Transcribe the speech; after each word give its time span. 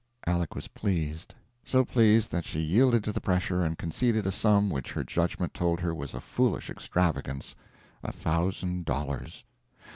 Aleck 0.25 0.55
was 0.55 0.67
pleased; 0.69 1.35
so 1.63 1.85
pleased 1.85 2.31
that 2.31 2.43
she 2.43 2.59
yielded 2.59 3.03
to 3.03 3.11
the 3.11 3.21
pressure 3.21 3.61
and 3.61 3.77
conceded 3.77 4.25
a 4.25 4.31
sum 4.31 4.71
which 4.71 4.93
her 4.93 5.03
judgment 5.03 5.53
told 5.53 5.79
her 5.79 5.93
was 5.93 6.15
a 6.15 6.19
foolish 6.19 6.71
extravagance 6.71 7.53
a 8.01 8.11
thousand 8.11 8.85
dollars. 8.85 9.43